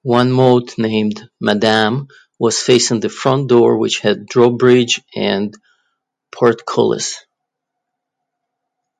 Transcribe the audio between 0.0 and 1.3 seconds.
One moat, named